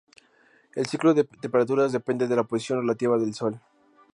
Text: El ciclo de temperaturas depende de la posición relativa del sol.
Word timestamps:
El 0.73 0.87
ciclo 0.87 1.13
de 1.13 1.25
temperaturas 1.25 1.91
depende 1.91 2.27
de 2.27 2.35
la 2.35 2.43
posición 2.43 2.79
relativa 2.79 3.19
del 3.19 3.35
sol. 3.35 3.61